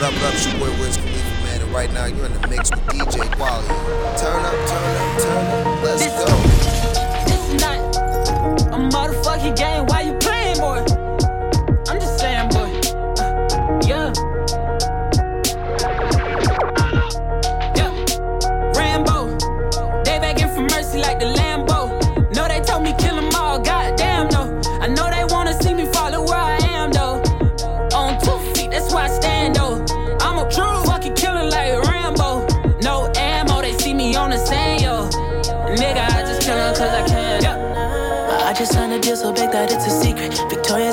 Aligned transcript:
What 0.00 0.14
up, 0.14 0.22
what 0.22 0.34
up? 0.34 0.46
Your 0.46 0.58
boy 0.60 0.80
Wiz 0.80 0.96
Khalifa, 0.96 1.44
man. 1.44 1.60
And 1.60 1.72
right 1.74 1.92
now 1.92 2.06
you're 2.06 2.24
in 2.24 2.32
the 2.32 2.48
mix 2.48 2.70
with 2.70 2.80
DJ 2.86 3.30
Quality. 3.36 3.68
Turn 4.16 4.42
up, 4.46 4.56
turn 4.66 4.96
up, 4.96 5.20
turn 5.20 5.46
up. 5.46 5.84
Let's 5.84 6.02
This- 6.02 6.24
go. 6.24 6.24
This 7.26 7.42
is 7.50 7.60
not 7.60 7.78
a 8.72 8.78
motherfucking 8.80 9.56
game. 9.56 9.79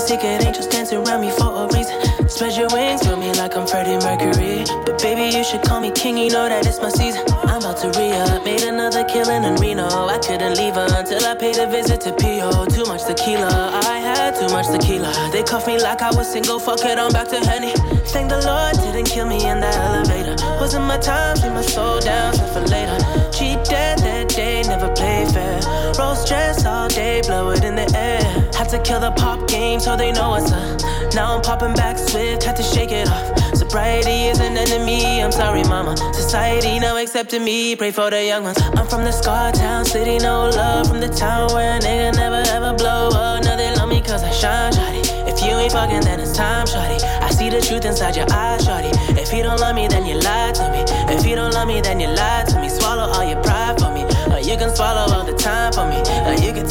Secret 0.07 0.45
angels 0.45 0.67
dancing 0.67 1.05
around 1.05 1.19
me 1.19 1.31
for 1.31 1.51
a 1.51 1.67
reason. 1.75 1.99
Spread 2.29 2.55
your 2.55 2.69
wings 2.71 3.05
for 3.05 3.17
me 3.17 3.33
like 3.33 3.57
I'm 3.57 3.67
Freddie 3.67 3.99
Mercury. 3.99 4.63
But 4.85 5.01
baby, 5.03 5.35
you 5.35 5.43
should 5.43 5.63
call 5.63 5.81
me 5.81 5.91
king, 5.91 6.17
you 6.17 6.29
know 6.29 6.47
that 6.47 6.65
it's 6.65 6.79
my 6.79 6.87
season. 6.87 7.27
I'm 7.43 7.59
about 7.59 7.75
to 7.83 7.91
re 7.99 8.13
up, 8.13 8.45
made 8.45 8.63
another 8.63 9.03
killing 9.03 9.43
in 9.43 9.55
Reno. 9.55 9.83
I 10.07 10.17
couldn't 10.19 10.55
leave 10.55 10.75
her 10.75 10.87
until 10.95 11.25
I 11.25 11.35
paid 11.35 11.57
a 11.57 11.67
visit 11.67 11.99
to 12.07 12.13
P.O. 12.15 12.67
Too 12.67 12.85
much 12.85 13.03
tequila, 13.03 13.51
I 13.83 13.99
had 13.99 14.35
too 14.39 14.47
much 14.47 14.67
tequila. 14.71 15.11
They 15.33 15.43
cuffed 15.43 15.67
me 15.67 15.77
like 15.77 16.01
I 16.01 16.15
was 16.15 16.31
single, 16.31 16.57
fuck 16.57 16.85
it, 16.85 16.97
I'm 16.97 17.11
back 17.11 17.27
to 17.27 17.43
honey. 17.43 17.73
Thank 18.07 18.29
the 18.29 18.39
Lord 18.47 18.79
didn't 18.79 19.11
kill 19.11 19.27
me 19.27 19.43
in 19.45 19.59
the 19.59 19.67
elevator. 19.67 20.37
Wasn't 20.55 20.85
my 20.85 20.99
time, 20.99 21.35
see 21.35 21.49
my 21.49 21.61
soul 21.61 21.99
down, 21.99 22.31
for 22.53 22.61
later. 22.61 22.97
Cheat 23.35 23.59
dead 23.67 23.99
that 23.99 24.29
day, 24.29 24.63
never 24.63 24.87
play 24.95 25.27
fair. 25.33 25.59
Roll 25.99 26.15
stress 26.15 26.65
all 26.65 26.87
day, 26.87 27.19
blow 27.27 27.49
it 27.49 27.65
in 27.65 27.75
the 27.75 27.91
air. 27.93 28.46
Had 28.57 28.69
to 28.69 28.79
kill 28.81 28.99
the 28.99 29.11
pop 29.11 29.47
game 29.47 29.79
so 29.79 29.95
they 29.95 30.11
know 30.11 30.31
what's 30.31 30.51
up. 30.51 31.13
Now 31.13 31.35
I'm 31.35 31.43
popping 31.43 31.75
back 31.75 31.95
swift, 31.95 32.43
had 32.43 32.55
to 32.55 32.63
shake 32.63 32.91
it 32.91 33.07
off. 33.07 33.55
Sobriety 33.55 34.25
is 34.31 34.39
an 34.39 34.57
enemy, 34.57 35.21
I'm 35.21 35.31
sorry, 35.31 35.63
mama. 35.63 35.95
Society 36.11 36.79
now 36.79 36.97
accepting 36.97 37.43
me, 37.43 37.75
pray 37.75 37.91
for 37.91 38.09
the 38.09 38.25
young 38.25 38.43
ones. 38.43 38.57
I'm 38.75 38.87
from 38.87 39.03
the 39.03 39.11
scar 39.11 39.51
town, 39.51 39.85
city, 39.85 40.17
no 40.17 40.49
love. 40.49 40.87
From 40.87 40.99
the 40.99 41.07
town 41.07 41.53
where 41.53 41.77
a 41.77 41.79
nigga 41.79 42.15
never 42.15 42.41
ever 42.49 42.73
blow 42.73 43.09
up. 43.13 43.43
Now 43.43 43.55
they 43.55 43.75
love 43.75 43.89
me 43.89 44.01
cause 44.01 44.23
I 44.23 44.31
shine, 44.31 44.73
shawty. 44.73 45.05
If 45.31 45.43
you 45.43 45.51
ain't 45.51 45.71
fucking, 45.71 46.01
then 46.01 46.19
it's 46.19 46.35
time, 46.35 46.65
shawty. 46.65 46.99
I 47.21 47.29
see 47.29 47.51
the 47.51 47.61
truth 47.61 47.85
inside 47.85 48.15
your 48.15 48.25
eyes, 48.31 48.65
shawty. 48.65 48.89
If 49.21 49.31
you 49.33 49.43
don't 49.43 49.59
love 49.59 49.75
me, 49.75 49.87
then 49.87 50.03
you 50.03 50.15
lie 50.19 50.51
to 50.53 50.71
me. 50.71 50.83
If 51.13 51.27
you 51.27 51.35
don't 51.35 51.53
love 51.53 51.67
me, 51.67 51.79
then 51.81 51.99
you 51.99 52.07
lie 52.07 52.45
to 52.49 52.59
me. 52.59 52.69
Swallow 52.69 53.05
all 53.13 53.23
your 53.23 53.41
pride 53.43 53.77
for 53.79 53.91
me. 53.93 54.03
Or 54.33 54.39
you 54.39 54.57
can 54.57 54.75
swallow 54.75 54.96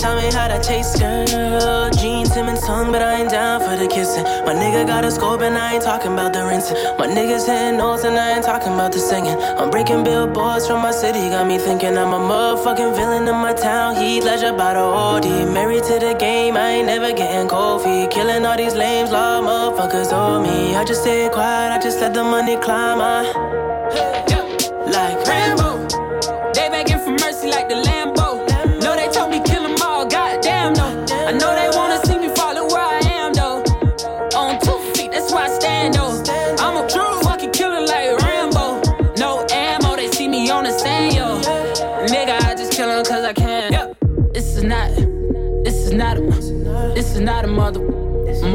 tell 0.07 0.17
me 0.23 0.33
how 0.33 0.47
to 0.47 0.61
taste, 0.63 1.01
girl. 1.01 1.91
Gene 1.91 2.27
Simmons 2.27 2.61
tongue, 2.61 2.93
but 2.93 3.03
I 3.03 3.21
ain't 3.21 3.31
down 3.31 3.61
for 3.61 3.75
the 3.77 3.89
kissing. 3.89 4.23
My 4.47 4.55
nigga 4.55 4.87
got 4.87 5.05
a 5.05 5.11
scope 5.11 5.41
and 5.41 5.59
I 5.59 5.75
ain't 5.75 5.83
talking 5.83 6.13
about 6.13 6.33
the 6.33 6.45
rinsing. 6.45 6.77
My 6.99 7.09
niggas 7.09 7.47
hitting 7.51 7.79
notes 7.79 8.05
and 8.05 8.17
I 8.17 8.37
ain't 8.37 8.45
talking 8.45 8.75
about 8.75 8.93
the 8.93 9.01
singing. 9.01 9.37
I'm 9.59 9.69
breaking 9.71 10.05
billboards 10.05 10.67
from 10.69 10.81
my 10.83 10.93
city, 10.93 11.29
got 11.35 11.47
me 11.49 11.59
thinking 11.59 11.99
I'm 11.99 12.13
a 12.13 12.21
motherfucking 12.31 12.95
villain 12.95 13.27
in 13.27 13.39
my 13.47 13.53
town. 13.53 13.97
Heath 13.97 14.25
Ledger 14.25 14.53
by 14.53 14.75
the 14.75 14.87
OD. 15.05 15.27
Married 15.57 15.85
to 15.91 15.99
the 15.99 16.15
game, 16.15 16.57
I 16.57 16.69
ain't 16.77 16.87
never 16.87 17.13
getting 17.13 17.49
cold 17.49 17.83
feet. 17.83 18.11
Killing 18.11 18.47
all 18.47 18.57
these 18.57 18.77
lames, 18.77 19.11
law 19.11 19.41
motherfuckers 19.43 20.13
owe 20.13 20.41
me. 20.41 20.77
I 20.77 20.85
just 20.85 21.03
stay 21.03 21.29
quiet, 21.33 21.73
I 21.77 21.79
just 21.83 22.01
let 22.01 22.15
the 22.15 22.23
money 22.23 22.57
climb. 22.57 23.01
I 23.01 23.66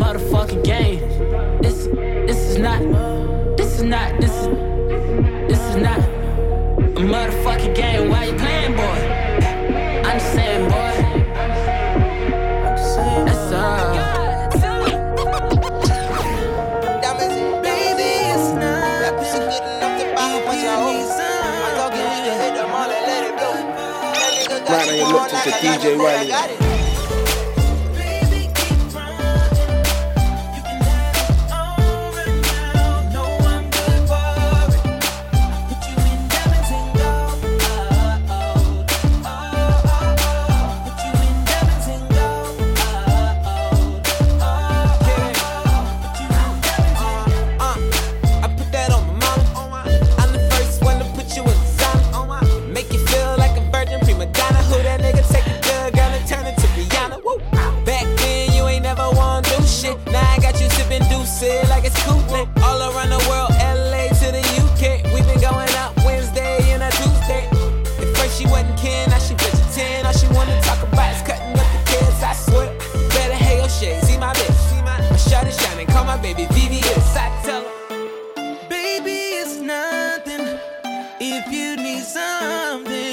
motherfucking 0.01 0.63
game. 0.63 1.00
This, 1.62 1.85
this 2.28 2.38
is 2.38 2.57
not, 2.57 2.81
this 3.56 3.75
is 3.75 3.84
not, 3.84 4.19
this 4.19 4.31
is, 4.31 4.47
this 5.47 5.59
is 5.69 5.75
not 5.75 6.00
a 6.00 7.03
motherfucking 7.13 7.75
game. 7.75 8.09
Why 8.09 8.25
you 8.25 8.34
playing, 8.34 8.75
boy? 8.75 9.00
I'm 10.07 10.19
just 10.19 10.34
saying, 10.34 10.69
boy. 10.69 10.94
That's 13.25 13.51
uh. 13.51 13.59
Diamonds 17.01 17.35
in 17.35 17.62
Baby, 17.62 18.09
it's 18.33 18.50
not 18.53 19.01
That 19.01 19.13
pussy 26.57 26.61
Baby, 79.03 79.17
it's 79.41 79.57
nothing 79.57 80.59
if 81.19 81.51
you 81.51 81.75
need 81.75 82.03
something. 82.03 83.11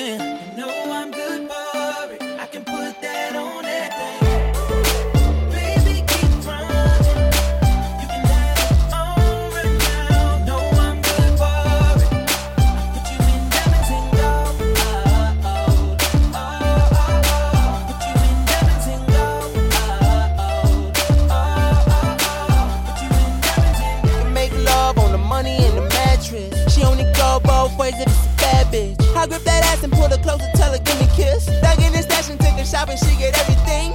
And 29.88 29.99
pull 29.99 30.08
her 30.08 30.23
closer, 30.23 30.49
tell 30.55 30.73
her 30.73 30.79
give 30.79 30.99
me 31.00 31.06
a 31.06 31.17
kiss. 31.17 31.46
Dug 31.46 31.81
in 31.81 31.93
the 31.93 32.02
stash 32.02 32.31
and 32.31 32.40
take 32.40 32.55
her 32.55 32.64
shopping, 32.64 32.96
she 32.96 33.17
get 33.17 33.37
everything. 33.38 33.93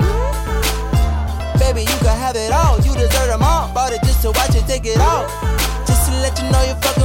Baby, 1.59 1.81
you 1.81 1.97
can 2.01 2.17
have 2.17 2.35
it 2.35 2.51
all, 2.51 2.77
you 2.81 2.93
deserve 2.93 3.29
them 3.29 3.43
all. 3.43 3.71
Bought 3.73 3.93
it 3.93 4.01
just 4.03 4.21
to 4.23 4.29
watch 4.31 4.55
it 4.55 4.65
take 4.65 4.85
it 4.85 4.99
off. 4.99 5.29
Just 5.85 6.09
to 6.09 6.11
let 6.21 6.37
you 6.39 6.49
know 6.51 6.61
you're 6.65 6.79
fucking 6.81 7.02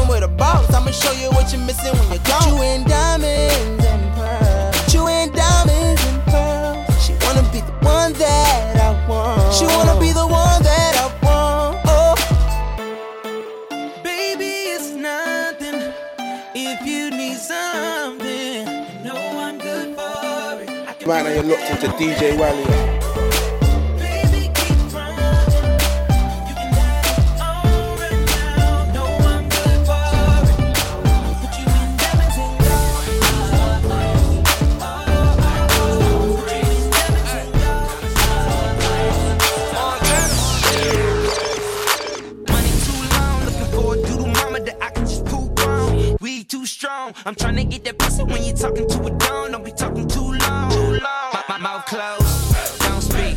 strong. 46.69 47.15
I'm 47.25 47.35
trying 47.35 47.56
to 47.56 47.65
get 47.65 47.85
that 47.85 47.99
pussy 47.99 48.23
when 48.23 48.44
you 48.44 48.53
talking 48.53 48.88
to 48.88 48.99
a 49.05 49.11
dome. 49.11 49.53
Don't 49.53 49.65
be 49.65 49.73
talking 49.73 50.06
too 50.06 50.32
long. 50.32 50.70
Too 50.70 50.93
long. 50.93 51.29
My, 51.32 51.44
my 51.49 51.59
mouth 51.59 51.87
closed, 51.87 52.81
don't 52.81 53.00
speak. 53.00 53.37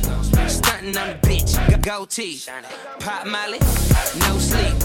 Stunting 0.50 0.98
on 0.98 1.07
the 1.07 1.19
bitch, 1.28 1.56
got 1.69 1.81
goatee. 1.81 2.39
Pop 3.00 3.25
Molly, 3.25 3.60
no 4.28 4.38
sleep. 4.38 4.75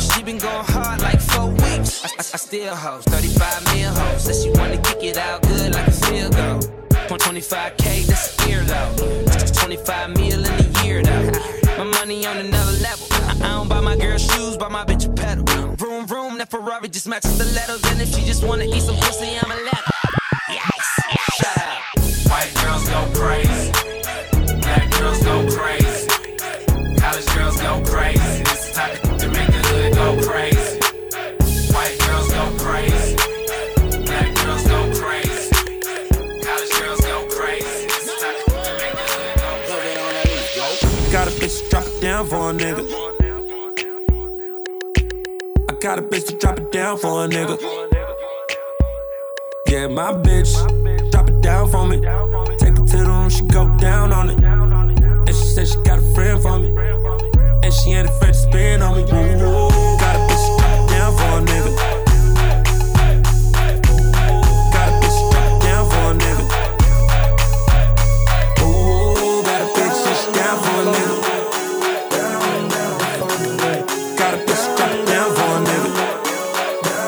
She 0.00 0.22
been 0.22 0.38
going 0.38 0.64
hard 0.64 1.00
like 1.02 1.20
four 1.20 1.50
weeks. 1.50 2.04
I, 2.04 2.08
I, 2.08 2.18
I 2.18 2.38
still 2.38 2.74
hoes, 2.74 3.04
35 3.04 3.74
mil 3.74 3.92
hoes. 3.92 4.24
Says 4.24 4.42
she 4.42 4.50
wanna 4.50 4.78
kick 4.78 5.02
it 5.02 5.16
out 5.16 5.42
good 5.42 5.74
like 5.74 5.86
a 5.86 5.92
field 5.92 6.34
goal. 6.36 6.60
25k, 7.18 8.06
that's 8.06 8.44
a 8.44 8.48
year 8.48 8.62
though. 8.64 8.94
25 9.60 10.16
mil 10.16 10.44
in 10.44 10.46
a 10.46 10.84
year 10.84 11.02
though. 11.02 11.69
My 11.80 11.86
money 11.86 12.26
on 12.26 12.36
another 12.36 12.72
level. 12.72 13.06
I, 13.10 13.36
I 13.40 13.48
don't 13.54 13.66
buy 13.66 13.80
my 13.80 13.96
girl 13.96 14.18
shoes, 14.18 14.58
buy 14.58 14.68
my 14.68 14.84
bitch 14.84 15.08
a 15.08 15.12
pedal. 15.14 15.44
Room, 15.76 16.06
room, 16.08 16.36
that 16.36 16.50
Ferrari 16.50 16.90
just 16.90 17.08
matches 17.08 17.38
the 17.38 17.46
letters. 17.54 17.82
And 17.90 18.02
if 18.02 18.14
she 18.14 18.22
just 18.26 18.44
wanna 18.44 18.64
eat 18.64 18.82
some 18.82 18.96
pussy, 18.96 19.38
I'ma 19.42 19.54
let 19.54 19.76
her. 19.76 20.10
Yes, 20.50 20.84
shut 21.36 21.56
up. 21.56 22.30
White 22.30 22.52
girls 22.62 22.86
go 22.86 23.18
crazy. 23.18 23.59
Down 42.20 42.28
for 42.28 42.50
a 42.50 42.52
nigga. 42.52 42.84
I 45.70 45.72
got 45.80 45.98
a 45.98 46.02
bitch 46.02 46.26
to 46.26 46.36
drop 46.36 46.58
it 46.58 46.70
down 46.70 46.98
for 46.98 47.24
a 47.24 47.28
nigga. 47.28 47.58
Yeah, 49.68 49.86
my 49.86 50.12
bitch, 50.12 50.52
drop 51.10 51.28
it 51.30 51.40
down 51.40 51.70
for 51.70 51.86
me. 51.86 51.96
Take 52.58 52.76
it 52.76 52.86
to 52.88 52.96
the 52.98 53.04
room, 53.06 53.30
she 53.30 53.42
go 53.46 53.74
down 53.78 54.12
on 54.12 54.28
it. 54.28 54.38
And 54.42 55.28
she 55.28 55.44
said 55.44 55.68
she 55.68 55.76
got 55.82 55.98
a 55.98 56.02
friend 56.14 56.42
for 56.42 56.58
me. 56.58 56.68
And 57.62 57.72
she 57.72 57.92
ain't 57.92 58.08
afraid 58.08 58.34
to 58.34 58.38
spin 58.38 58.82
on 58.82 58.96
me. 58.96 59.02
Ooh, 59.04 59.70
got 59.98 60.16
a 60.16 60.18
bitch 60.28 60.88
down 60.90 61.16
for 61.16 61.38
a 61.38 61.40
nigga. 61.40 61.70
Down 70.34 70.58
for 70.62 70.82
a 70.82 70.94
nigga. 70.94 71.19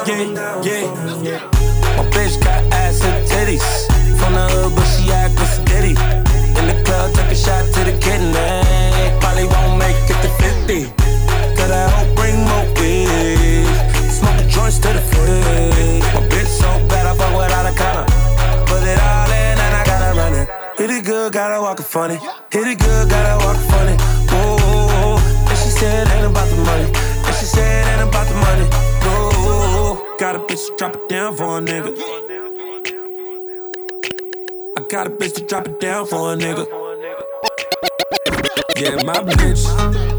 Yeah, 0.05 1.23
yeah. 1.23 1.39
My 1.95 2.03
bitch 2.11 2.43
got 2.43 2.59
ass 2.75 3.05
and 3.05 3.23
titties. 3.29 3.63
From 4.19 4.35
the 4.35 4.49
hood, 4.51 4.75
but 4.75 4.83
she 4.83 5.13
act 5.13 5.39
with 5.39 5.47
steady. 5.47 5.95
In 6.59 6.67
the 6.67 6.83
club, 6.83 7.15
took 7.15 7.31
a 7.31 7.35
shot 7.37 7.63
to 7.75 7.85
the 7.87 7.95
kidney. 8.03 8.35
Probably 9.21 9.47
won't 9.47 9.79
make 9.79 9.95
it 10.11 10.19
to 10.19 10.31
50. 10.43 10.91
Cause 11.55 11.71
I 11.71 11.87
hope 11.95 12.11
bring 12.19 12.35
more 12.43 12.67
weed. 12.83 13.71
Smoking 14.11 14.49
joints 14.51 14.79
to 14.83 14.91
the 14.91 14.99
face. 15.15 16.03
My 16.15 16.27
bitch 16.27 16.51
so 16.51 16.67
bad, 16.91 17.07
I 17.07 17.15
fuck 17.15 17.31
without 17.39 17.71
a 17.71 17.75
collar. 17.79 18.07
Put 18.67 18.83
it 18.83 18.99
all 18.99 19.31
in 19.31 19.55
and 19.55 19.73
I 19.73 19.85
gotta 19.87 20.19
run 20.19 20.35
it. 20.35 20.49
Hit 20.79 20.91
it 20.91 21.05
good, 21.05 21.33
gotta 21.33 21.63
walk 21.63 21.79
it 21.79 21.87
funny. 21.87 22.19
Hit 22.51 22.67
it 22.67 22.79
good, 22.81 23.09
gotta 23.09 23.39
walk 23.45 23.55
it 23.55 23.71
funny. 23.71 23.95
Oh, 24.35 25.23
and 25.47 25.59
she 25.59 25.71
said 25.71 26.09
ain't 26.11 26.27
about 26.27 26.49
the 26.51 26.59
money. 26.67 26.91
And 26.91 27.35
she 27.39 27.47
said 27.47 27.87
ain't 27.87 28.09
about 28.09 28.27
the 28.27 28.35
money. 28.35 28.67
No, 29.07 29.32
got 30.33 30.41
a 30.41 30.55
bitch 30.55 30.67
to 30.67 30.77
drop 30.77 30.97
it 30.97 31.09
down 31.11 31.37
for 31.37 31.59
a 31.59 31.61
nigga. 31.61 31.95
I 34.79 34.81
got 34.89 35.07
a 35.07 35.11
bitch 35.11 35.35
to 35.35 35.45
drop 35.45 35.67
it 35.67 35.79
down 35.79 36.07
for 36.07 36.33
a 36.33 36.37
nigga. 36.37 36.67
Yeah, 38.77 39.03
my 39.05 39.19
bitch, 39.19 40.12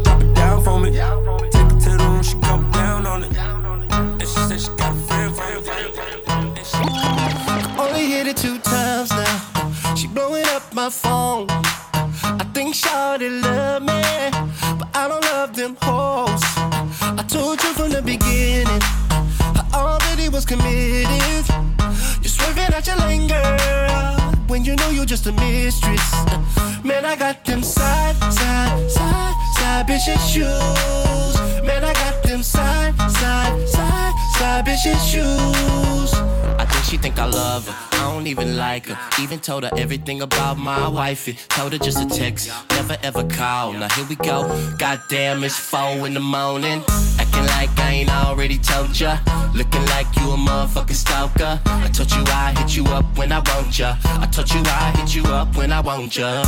even. 39.20 39.38
Told 39.40 39.64
her 39.64 39.70
everything 39.76 40.22
about 40.22 40.58
my 40.58 40.88
wifey. 40.88 41.36
Told 41.48 41.72
her 41.72 41.78
just 41.78 42.00
a 42.00 42.06
text, 42.06 42.50
never 42.70 42.96
ever 43.02 43.24
call. 43.24 43.72
Now 43.72 43.88
here 43.90 44.06
we 44.08 44.16
go. 44.16 44.48
Goddamn, 44.78 45.44
it's 45.44 45.58
four 45.58 46.06
in 46.06 46.14
the 46.14 46.20
morning. 46.20 46.82
Acting 47.18 47.46
like 47.46 47.78
I 47.78 47.90
ain't 47.92 48.10
already 48.10 48.58
told 48.58 48.98
ya. 48.98 49.18
Looking 49.54 49.84
like 49.86 50.06
you 50.16 50.30
a 50.30 50.36
motherfucking 50.36 50.94
stalker. 50.94 51.60
I 51.66 51.88
told 51.92 52.10
you 52.10 52.22
I 52.26 52.54
hit 52.58 52.76
you 52.76 52.84
up 52.86 53.04
when 53.18 53.32
I 53.32 53.40
want 53.40 53.78
ya. 53.78 53.96
I 54.04 54.26
told 54.26 54.50
you 54.50 54.62
I 54.64 54.92
hit 54.96 55.14
you 55.14 55.24
up 55.24 55.56
when 55.56 55.72
I 55.72 55.80
want 55.80 56.16
ya. 56.16 56.44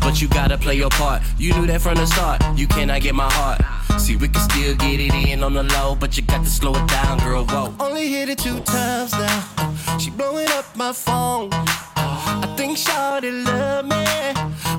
But 0.00 0.20
you 0.20 0.28
gotta 0.28 0.58
play 0.58 0.74
your 0.74 0.90
part. 0.90 1.22
You 1.38 1.54
knew 1.54 1.66
that 1.66 1.80
from 1.80 1.94
the 1.94 2.06
start. 2.06 2.42
You 2.56 2.66
cannot 2.66 3.00
get 3.02 3.14
my 3.14 3.30
heart. 3.32 3.60
See, 4.00 4.16
we 4.16 4.28
can 4.28 4.42
still 4.50 4.74
get 4.74 4.98
it 5.00 5.14
in 5.14 5.42
on 5.44 5.54
the 5.54 5.62
low, 5.62 5.94
but 5.94 6.16
you 6.16 6.22
got 6.24 6.42
to 6.44 6.50
slow 6.50 6.74
it 6.74 6.88
down, 6.88 7.18
girl. 7.18 7.44
Whoa. 7.44 7.74
Only 7.78 8.08
hit 8.08 8.28
it 8.28 8.38
two 8.38 8.58
times 8.60 9.12
now. 9.12 9.51
She 9.98 10.10
blowing 10.10 10.48
up 10.50 10.64
my 10.76 10.92
phone. 10.92 11.50
I 11.52 12.54
think 12.56 12.76
Shawty 12.76 13.44
love 13.44 13.84
me, 13.84 14.04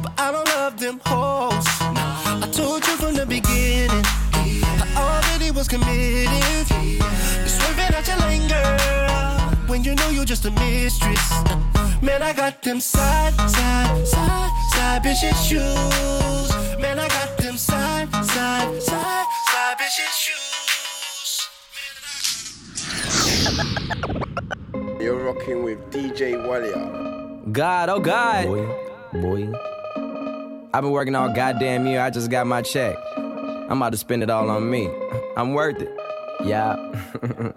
but 0.02 0.14
I 0.18 0.32
don't 0.32 0.48
love 0.50 0.80
them 0.80 1.00
hoes. 1.06 1.66
I 1.82 2.50
told 2.52 2.86
you 2.88 2.96
from 2.98 3.16
the 3.16 3.26
beginning, 3.26 4.04
I 4.34 4.88
already 4.98 5.52
was 5.52 5.68
committed. 5.68 6.70
You're 6.70 7.48
swerving 7.48 7.96
out 7.96 8.08
your 8.08 8.18
lane, 8.18 8.48
girl, 8.48 9.40
when 9.68 9.84
you 9.84 9.96
know 9.96 10.10
you're 10.10 10.26
just 10.26 10.46
a 10.46 10.52
mistress. 10.52 11.32
Man, 12.02 12.22
I 12.22 12.34
got 12.34 12.62
them 12.62 12.80
side, 12.82 13.34
side, 13.50 14.08
side, 14.08 14.52
side 14.72 15.04
bitches 15.04 15.38
shoes. 15.48 16.52
Man, 16.80 17.00
I 17.00 17.08
got 17.08 17.38
them 17.38 17.58
side, 17.58 18.10
side, 18.26 18.82
side, 18.82 19.26
side 19.52 19.78
bitches 19.78 20.14
shoes. 20.24 20.54
You're 24.08 24.13
rocking 25.44 25.64
with 25.64 25.92
DJ 25.92 26.36
Walia. 26.36 27.52
God, 27.52 27.90
oh 27.90 28.00
God. 28.00 28.46
Boy, 28.46 28.66
boy. 29.22 29.54
I've 30.74 30.82
been 30.82 30.92
working 30.92 31.16
all 31.16 31.34
goddamn 31.34 31.86
year. 31.86 32.02
I 32.02 32.10
just 32.10 32.32
got 32.32 32.48
my 32.48 32.62
check. 32.62 32.96
I'm 33.18 33.82
about 33.82 33.92
to 33.92 33.98
spend 33.98 34.24
it 34.24 34.30
all 34.30 34.50
on 34.50 34.70
me. 34.70 34.90
I'm 35.38 35.54
worth 35.54 35.82
it. 35.82 35.92
Yeah. 36.46 36.76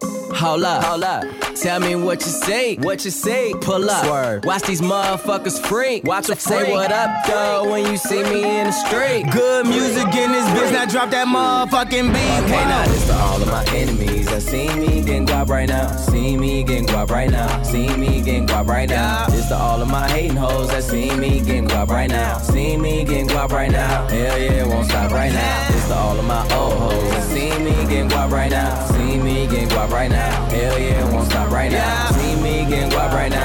hold 0.33 0.65
up, 0.65 0.85
hold 0.85 1.05
up. 1.05 1.25
Tell 1.57 1.81
me 1.81 1.97
what 1.97 2.21
you 2.21 2.27
say, 2.27 2.77
what 2.77 3.05
you 3.05 3.11
say. 3.11 3.55
Pull 3.63 3.89
up, 3.89 4.05
Swerve. 4.05 4.45
watch 4.45 4.63
these 4.63 4.83
motherfuckers 4.83 5.59
freak. 5.59 6.05
Watch 6.05 6.27
them 6.27 6.37
say 6.39 6.71
what 6.71 6.93
up, 6.93 7.27
though, 7.27 7.71
when 7.71 7.87
you 7.91 7.97
see 7.97 8.23
me 8.23 8.59
in 8.61 8.67
the 8.67 8.73
street. 8.73 9.25
Good 9.33 9.67
music 9.67 10.07
in 10.15 10.33
this 10.33 10.47
bitch, 10.51 10.73
now 10.73 10.85
drop 10.85 11.11
that 11.11 11.27
motherfucking 11.27 12.13
beat. 12.13 12.45
Okay, 12.45 12.65
now 12.67 12.85
this 12.87 13.07
to 13.07 13.15
all 13.15 13.41
of 13.41 13.49
my 13.49 13.65
enemies 13.75 14.27
that 14.27 14.43
see 14.43 14.69
me 14.75 15.03
getting 15.03 15.27
guap 15.27 15.49
right 15.49 15.69
now. 15.69 15.97
See 15.97 16.37
me 16.37 16.63
getting 16.63 16.87
guap 16.87 17.11
right 17.11 17.31
now. 17.31 17.63
See 17.63 17.89
me 17.97 18.21
getting 18.21 18.47
guap 18.47 18.67
right 18.67 18.89
now. 18.89 19.27
This 19.27 19.49
to 19.49 19.57
all 19.57 19.81
of 19.81 19.89
my 19.89 20.09
hating 20.11 20.37
hoes 20.37 20.69
that 20.69 20.85
see 20.85 21.11
me 21.17 21.41
getting 21.41 21.67
guap 21.67 21.89
right 21.89 22.11
now. 22.11 22.39
See 22.39 22.77
me 22.77 23.05
getting 23.05 23.29
guap 23.29 23.51
right 23.51 23.71
now. 23.71 24.07
Hell 24.09 24.39
yeah, 24.39 24.63
it 24.63 24.67
won't 24.67 24.87
stop 24.87 25.11
right 25.11 25.33
now. 25.33 25.69
This 25.71 25.89
to 25.89 25.95
all 25.95 26.19
of 26.19 26.25
my 26.25 26.43
old 26.55 26.75
hoes 26.75 27.11
that 27.11 27.23
see 27.25 27.51
me 27.65 27.73
getting 27.89 28.11
guap 28.11 28.31
right 28.31 28.51
now. 28.51 28.87
See 28.89 29.19
me 29.19 29.47
getting 29.47 29.69
guap 29.69 29.91
right 29.91 30.11
now. 30.11 30.26
Hell 30.51 30.79
yeah, 30.79 31.13
won't 31.13 31.31
stop 31.31 31.51
right 31.51 31.71
now. 31.71 32.11
See 32.13 32.37
me 32.37 32.65
getting 32.69 32.91
guap 32.91 33.13
right 33.13 33.31
now. 33.31 33.36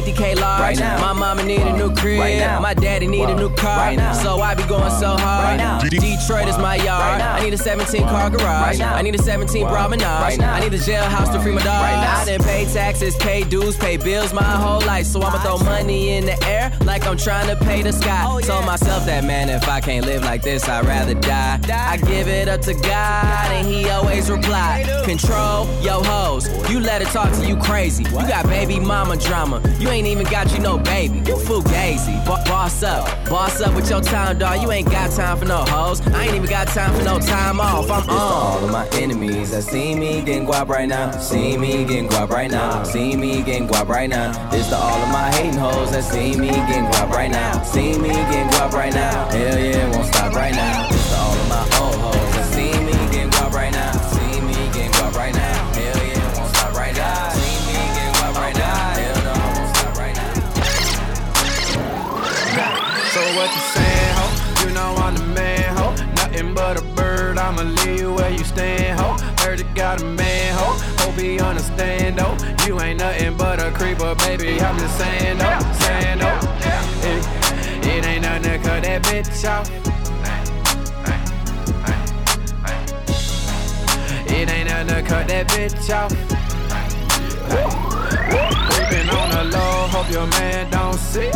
50k 0.00 0.40
large. 0.40 0.60
Right 0.60 0.78
now. 0.78 1.00
My 1.00 1.12
mama 1.12 1.42
need 1.44 1.60
a 1.60 1.76
new 1.76 1.94
crib. 1.94 2.20
Right 2.20 2.38
now. 2.38 2.60
My 2.60 2.74
daddy 2.74 3.06
need 3.06 3.28
a 3.28 3.34
new 3.34 3.54
car. 3.54 3.76
Right 3.76 3.96
now. 3.96 4.12
So 4.12 4.40
I 4.40 4.54
be 4.54 4.64
going 4.64 4.90
so 4.98 5.08
hard. 5.08 5.44
Right 5.44 5.56
now. 5.56 5.80
Detroit 5.80 6.48
is 6.48 6.58
my 6.58 6.76
yard. 6.76 7.20
I 7.20 7.42
need 7.42 7.54
a 7.54 7.58
17 7.58 8.02
car 8.02 8.30
garage. 8.30 8.80
I 8.80 9.02
need 9.02 9.14
a 9.14 9.22
17 9.22 9.66
promenade. 9.66 10.04
I 10.04 10.60
need 10.60 10.74
a 10.74 10.78
jailhouse 10.78 11.32
to 11.32 11.40
free 11.40 11.52
my 11.52 11.62
dog. 11.62 11.84
I 11.84 12.24
done 12.24 12.40
pay 12.40 12.64
taxes, 12.66 13.16
pay 13.16 13.42
dues, 13.44 13.76
pay 13.76 13.96
bills 13.96 14.32
my 14.32 14.42
whole 14.42 14.80
life. 14.80 15.06
So 15.06 15.20
I'ma 15.22 15.38
throw 15.38 15.58
money 15.58 16.10
in 16.16 16.26
the 16.26 16.46
air 16.46 16.72
like 16.84 17.06
I'm 17.06 17.16
trying 17.16 17.48
to 17.48 17.56
pay 17.64 17.82
the 17.82 17.92
sky. 17.92 18.24
Oh, 18.26 18.40
Told 18.40 18.64
myself 18.64 19.06
that 19.06 19.24
man, 19.24 19.48
if 19.48 19.68
I 19.68 19.80
can't 19.80 20.06
live 20.06 20.22
like 20.22 20.42
this, 20.42 20.68
I'd 20.68 20.86
rather 20.86 21.14
die. 21.14 21.60
I 21.70 21.96
give 21.96 22.28
it 22.28 22.48
up 22.48 22.60
to 22.62 22.74
God, 22.74 23.50
and 23.52 23.66
He 23.66 23.88
always 23.88 24.30
reply. 24.30 24.84
Control 25.04 25.66
yo 25.82 26.02
hoes. 26.02 26.48
You 26.70 26.80
let 26.80 27.02
it 27.02 27.08
talk 27.08 27.32
to 27.32 27.46
you 27.46 27.56
crazy. 27.56 28.04
You 28.04 28.28
got 28.28 28.46
baby 28.46 28.78
mama 28.78 29.16
drama. 29.16 29.60
You 29.78 29.89
ain't 29.90 30.06
even 30.06 30.24
got 30.26 30.52
you 30.52 30.58
no 30.60 30.78
baby. 30.78 31.18
You 31.18 31.36
fugazi. 31.36 32.24
Bo- 32.24 32.42
boss 32.44 32.82
up. 32.82 33.06
Boss 33.28 33.60
up 33.60 33.74
with 33.74 33.90
your 33.90 34.00
time, 34.00 34.38
dog. 34.38 34.62
You 34.62 34.70
ain't 34.72 34.90
got 34.90 35.10
time 35.10 35.38
for 35.38 35.44
no 35.44 35.64
hoes. 35.64 36.00
I 36.08 36.24
ain't 36.24 36.34
even 36.34 36.48
got 36.48 36.68
time 36.68 36.94
for 36.96 37.04
no 37.04 37.18
time 37.18 37.60
off. 37.60 37.90
I'm 37.90 38.08
on. 38.08 38.10
All 38.10 38.64
of 38.64 38.70
my 38.70 38.88
enemies 38.90 39.50
that 39.50 39.62
see 39.62 39.94
me 39.94 40.22
getting 40.22 40.46
guap 40.46 40.68
right 40.68 40.88
now. 40.88 41.10
See 41.12 41.56
me 41.56 41.84
getting 41.84 42.08
guap 42.08 42.30
right 42.30 42.50
now. 42.50 42.82
See 42.84 43.16
me 43.16 43.42
getting 43.42 43.68
guap 43.68 43.88
right 43.88 44.08
now. 44.08 44.32
This 44.50 44.68
to 44.68 44.76
all 44.76 45.02
of 45.02 45.08
my 45.08 45.30
hating 45.32 45.58
hoes 45.58 45.90
that 45.92 46.04
see 46.04 46.36
me 46.36 46.48
getting 46.48 46.84
guap 46.84 47.10
right 47.10 47.30
now. 47.30 47.62
See 47.62 47.98
me 47.98 48.08
getting 48.08 48.48
guap 48.48 48.72
right 48.72 48.94
now. 48.94 49.28
Hell 49.30 49.58
yeah, 49.58 49.90
won't 49.90 50.06
stop 50.06 50.32
right 50.34 50.54
now. 50.54 50.99
I'ma 67.50 67.62
leave 67.62 67.98
you 67.98 68.14
where 68.14 68.30
you 68.30 68.44
stand, 68.44 69.00
ho. 69.00 69.16
Heard 69.42 69.58
you 69.58 69.64
got 69.74 70.00
a 70.00 70.04
man, 70.04 70.56
ho. 70.56 70.70
Hope 71.02 71.18
he 71.18 71.40
understand, 71.40 72.16
though. 72.16 72.36
You 72.64 72.80
ain't 72.80 73.00
nothing 73.00 73.36
but 73.36 73.58
a 73.58 73.72
creeper, 73.72 74.14
baby. 74.14 74.60
I'm 74.60 74.78
just 74.78 74.96
saying, 74.96 75.38
though, 75.38 75.58
saying, 75.82 76.18
though. 76.20 76.38
It, 77.10 77.26
it 77.88 78.06
ain't 78.06 78.22
nothing 78.22 78.44
to 78.44 78.58
cut 78.58 78.84
that 78.84 79.02
bitch 79.02 79.50
off. 79.50 79.68
It 84.30 84.48
ain't 84.48 84.68
nothing 84.68 84.86
to 84.86 85.02
cut 85.02 85.26
that 85.26 85.48
bitch 85.48 85.90
off. 85.90 86.12
Creeping 88.70 89.10
on 89.10 89.30
the 89.30 89.58
low, 89.58 89.88
hope 89.88 90.08
your 90.12 90.28
man 90.38 90.70
don't 90.70 90.94
see. 90.94 91.32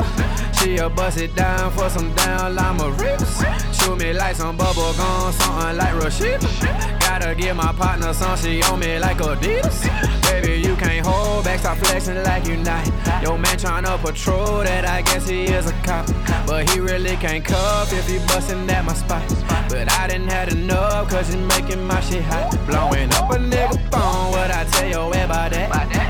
She'll 0.62 0.90
bust 0.90 1.18
it 1.18 1.34
down 1.34 1.72
for 1.72 1.90
some 1.90 2.14
down 2.14 2.54
llama 2.54 2.92
rips. 2.92 3.73
Shoot 3.84 3.98
me 3.98 4.14
like 4.14 4.34
some 4.34 4.56
bubble 4.56 4.94
gum, 4.94 5.30
something 5.32 5.76
like 5.76 5.94
Rashida. 6.00 7.00
Gotta 7.00 7.34
give 7.34 7.54
my 7.54 7.70
partner 7.72 8.14
some, 8.14 8.34
she 8.38 8.62
on 8.62 8.80
me 8.80 8.98
like 8.98 9.18
Adidas. 9.18 9.84
Baby, 10.22 10.66
you 10.66 10.74
can't 10.76 11.04
hold 11.06 11.44
back, 11.44 11.58
stop 11.58 11.76
flexing 11.76 12.22
like 12.22 12.46
you 12.46 12.56
not. 12.56 12.86
Your 13.22 13.36
man 13.36 13.58
tryna 13.58 14.00
patrol 14.00 14.60
that, 14.60 14.86
I 14.86 15.02
guess 15.02 15.28
he 15.28 15.44
is 15.44 15.66
a 15.66 15.72
cop. 15.82 16.06
But 16.46 16.70
he 16.70 16.80
really 16.80 17.16
can't 17.16 17.44
cuff 17.44 17.92
if 17.92 18.08
he 18.08 18.16
bustin' 18.20 18.70
at 18.70 18.86
my 18.86 18.94
spot. 18.94 19.28
But 19.68 19.92
I 19.92 20.06
didn't 20.08 20.28
have 20.28 20.48
enough, 20.48 21.10
cause 21.10 21.28
he 21.28 21.38
making 21.38 21.86
my 21.86 22.00
shit 22.00 22.24
hot. 22.24 22.52
Blowing 22.66 23.12
up 23.12 23.30
a 23.32 23.36
nigga 23.36 23.74
phone, 23.90 24.30
what 24.30 24.50
I 24.50 24.64
tell 24.64 24.88
your 24.88 25.08
about 25.10 25.50
that? 25.50 26.03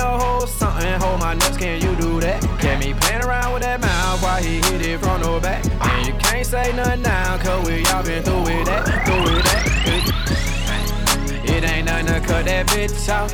Hold 0.00 0.48
something, 0.48 1.00
hold 1.00 1.20
my 1.20 1.34
nuts, 1.34 1.56
can 1.56 1.80
you 1.82 1.94
do 1.96 2.20
that? 2.20 2.40
Get 2.60 2.78
me 2.80 2.94
playing 2.94 3.22
around 3.22 3.52
with 3.52 3.62
that 3.62 3.80
mouth 3.80 4.22
while 4.22 4.42
he 4.42 4.56
hit 4.56 4.80
it 4.86 4.98
from 4.98 5.20
the 5.20 5.38
back. 5.40 5.64
And 5.66 6.06
you 6.06 6.14
can't 6.14 6.46
say 6.46 6.72
nothing 6.74 7.02
now, 7.02 7.36
cause 7.38 7.66
we 7.68 7.84
all 7.86 8.02
been 8.02 8.22
through 8.22 8.42
with 8.42 8.66
that, 8.66 8.86
through 9.06 9.22
with 9.22 9.44
that. 9.44 9.70
It 11.44 11.64
ain't 11.64 11.86
nothing 11.86 12.06
to 12.06 12.20
cut 12.20 12.44
that 12.46 12.66
bitch 12.68 13.08
off. 13.12 13.32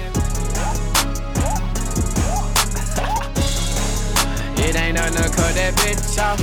It 4.59 4.75
ain't 4.75 4.97
nothing 4.97 5.23
to 5.23 5.29
cut 5.37 5.55
that 5.55 5.75
bitch 5.77 6.19
off. 6.19 6.41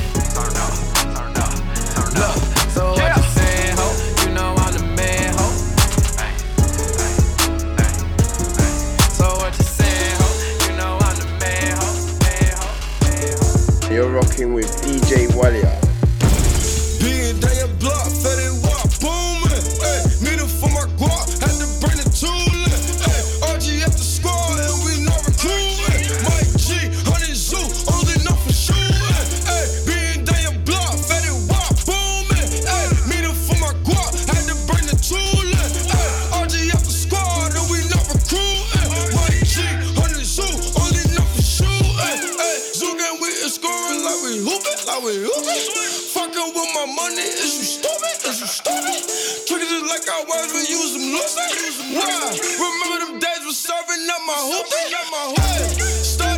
Look, 2.16 2.36
so 2.72 2.92
what 2.92 3.23
with 14.46 14.66
DJ 14.84 15.28
Walia. 15.28 15.83
Was, 50.28 50.54
we 50.54 50.62
use 50.70 50.94
them 50.94 51.08
losing. 51.12 51.96
Why? 51.96 52.38
Remember 52.60 53.06
them 53.06 53.20
days 53.20 53.46
was 53.46 53.58
serving 53.60 54.08
up 54.10 54.22
my 54.28 54.34
hooping? 54.34 54.94
Up 54.96 55.08
my 55.12 55.24
hooping. 55.36 56.33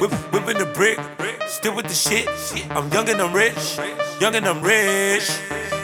Whipping 0.00 0.58
the 0.58 0.70
brick. 0.74 0.98
Still 1.46 1.74
with 1.74 1.86
the 1.86 1.94
shit. 1.94 2.26
I'm 2.70 2.90
young 2.92 3.08
and 3.08 3.20
I'm 3.20 3.32
rich. 3.32 3.78
Young 4.20 4.34
and 4.34 4.46
I'm 4.46 4.62
rich. 4.62 5.28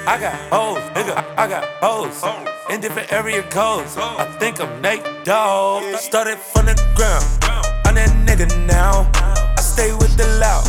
I 0.07 0.19
got 0.19 0.35
hoes, 0.51 0.79
nigga. 0.95 1.17
I, 1.17 1.45
I 1.45 1.49
got 1.49 1.65
hoes. 1.83 2.25
In 2.71 2.81
different 2.81 3.13
area 3.13 3.43
codes. 3.45 3.97
I 3.97 4.25
think 4.39 4.61
I'm 4.61 4.81
Nate 4.81 5.05
Dogg. 5.25 5.97
Started 5.97 6.39
from 6.39 6.67
the 6.67 6.75
ground. 6.95 7.25
I'm 7.85 7.95
that 7.95 8.11
nigga 8.27 8.49
now. 8.67 9.11
I 9.15 9.61
stay 9.61 9.93
with 9.93 10.17
the 10.17 10.27
loud. 10.39 10.65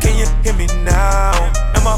Can 0.00 0.18
you 0.18 0.26
hear 0.42 0.54
me 0.54 0.66
now? 0.84 1.32
And 1.74 1.84
my 1.84 1.96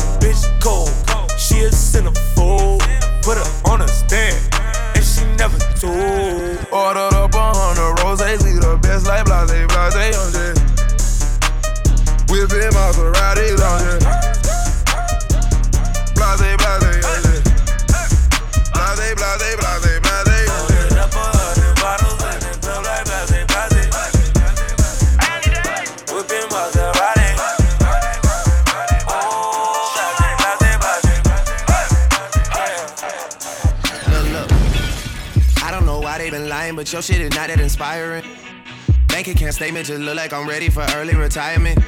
statement 39.74 40.04
look 40.04 40.16
like 40.16 40.32
I'm 40.32 40.48
ready 40.48 40.68
for 40.68 40.86
early 40.94 41.16
retirement. 41.16 41.82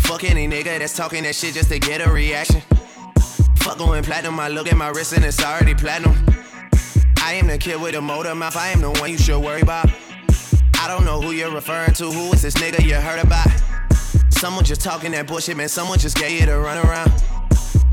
Fuck 0.00 0.24
any 0.24 0.48
nigga 0.48 0.78
that's 0.78 0.96
talking 0.96 1.24
that 1.24 1.34
shit 1.34 1.52
just 1.52 1.68
to 1.70 1.78
get 1.78 2.00
a 2.00 2.10
reaction. 2.10 2.62
Fuck 3.56 3.78
going 3.78 4.02
platinum, 4.02 4.40
I 4.40 4.48
look 4.48 4.66
at 4.66 4.76
my 4.78 4.88
wrist 4.88 5.12
and 5.12 5.22
it's 5.24 5.42
already 5.42 5.74
platinum. 5.74 6.14
I 7.18 7.34
am 7.34 7.48
the 7.48 7.58
kid 7.58 7.80
with 7.80 7.92
the 7.92 8.00
motor 8.00 8.34
mouth, 8.34 8.56
I 8.56 8.68
am 8.68 8.80
the 8.80 8.90
one 8.92 9.10
you 9.10 9.18
should 9.18 9.40
worry 9.40 9.60
about. 9.60 9.90
I 10.78 10.88
don't 10.88 11.04
know 11.04 11.20
who 11.20 11.32
you're 11.32 11.52
referring 11.52 11.92
to, 11.94 12.10
who 12.10 12.32
is 12.32 12.42
this 12.42 12.54
nigga 12.54 12.82
you 12.82 12.94
heard 12.94 13.22
about? 13.22 13.48
Someone 14.30 14.64
just 14.64 14.80
talking 14.80 15.12
that 15.12 15.26
bullshit, 15.26 15.56
man, 15.56 15.68
someone 15.68 15.98
just 15.98 16.16
gave 16.16 16.40
you 16.40 16.46
the 16.46 16.52
runaround. 16.52 17.12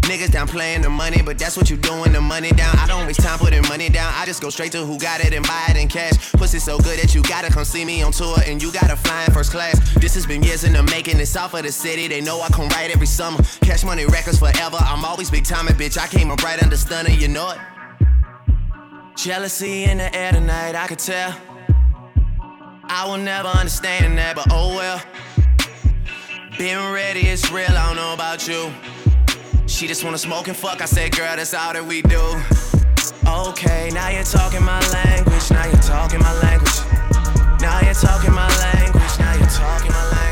Niggas 0.10 0.32
down 0.32 0.48
playing 0.48 0.82
the 0.82 0.90
money, 0.90 1.22
but 1.22 1.38
that's 1.38 1.56
what 1.56 1.70
you 1.70 1.78
doing, 1.78 2.14
the 2.14 2.20
money 2.20 2.50
down. 2.50 2.76
I 2.80 2.88
don't 2.88 3.06
waste 3.06 3.20
time 3.20 3.38
putting 3.38 3.62
money 3.68 3.90
down. 3.90 4.12
I 4.16 4.26
just 4.26 4.42
go 4.42 4.50
straight 4.50 4.72
to 4.72 4.84
who 4.84 4.98
got 4.98 5.22
it 5.22 5.36
and 5.36 5.46
buy 5.46 5.68
it 5.70 5.78
in 5.78 5.88
cash. 5.88 6.32
Pussy 6.32 6.58
so 6.58 6.80
good 6.80 6.98
that 6.98 7.14
you 7.14 7.22
gotta 7.22 7.54
come 7.54 7.64
see 7.64 7.86
me 7.86 8.02
on 8.02 8.12
tour 8.12 8.36
and 8.48 8.60
you 8.60 8.72
gotta 8.72 8.96
fly 8.96 9.26
in 9.26 9.32
first 9.32 9.52
class. 9.52 9.78
This 10.00 10.16
has 10.16 10.26
been 10.26 10.42
years 10.42 10.64
in 10.64 10.74
the 10.74 10.82
making. 10.82 11.20
It's 11.20 11.36
off 11.36 11.54
of 11.54 11.62
the 11.62 11.72
city. 11.72 12.08
They 12.08 12.22
know 12.22 12.42
I 12.42 12.48
come 12.48 12.68
right 12.70 12.90
every 12.90 13.06
summer. 13.06 13.38
Cash 13.62 13.84
money 13.84 14.08
records 14.08 14.40
forever. 14.40 14.78
I'm 14.80 15.06
always 15.06 15.30
big 15.30 15.46
time, 15.46 15.68
bitch. 15.68 15.96
I 15.96 16.08
came 16.08 16.32
up 16.32 16.42
right 16.42 16.60
under 16.60 16.76
Stunna, 16.76 17.16
you 17.16 17.28
know 17.28 17.52
it. 17.52 17.60
Jealousy 19.16 19.84
in 19.84 20.00
the 20.00 20.16
air 20.16 20.32
tonight, 20.32 20.74
I 20.74 20.88
could 20.88 20.98
tell. 20.98 21.40
I 22.86 23.06
will 23.08 23.20
never 23.20 23.50
understand 23.50 24.18
that, 24.18 24.36
but 24.36 24.48
oh 24.50 24.76
well. 24.76 25.04
Being 26.58 26.92
ready 26.92 27.28
is 27.28 27.52
real, 27.52 27.70
I 27.70 27.86
don't 27.86 27.96
know 27.96 28.16
about 28.16 28.48
you. 28.48 28.74
She 29.80 29.88
just 29.88 30.04
wanna 30.04 30.18
smoke 30.18 30.50
and 30.50 30.58
fuck. 30.58 30.82
I 30.82 30.86
said, 30.86 31.16
girl, 31.16 31.38
that's 31.38 31.54
all 31.54 31.72
that 31.72 31.86
we 31.86 32.02
do. 32.02 32.20
Okay, 33.26 33.90
now 33.94 34.10
you're 34.10 34.26
talking 34.26 34.62
my 34.62 34.78
language. 34.92 35.50
Now 35.52 35.68
you're 35.68 35.80
talking 35.80 36.20
my 36.20 36.34
language. 36.42 36.82
Now 37.62 37.80
you're 37.80 37.94
talking 37.94 38.34
my 38.34 38.50
language. 38.60 39.20
Now 39.20 39.36
you're 39.36 39.48
talking 39.48 39.94
my 39.94 40.04
language. 40.04 40.29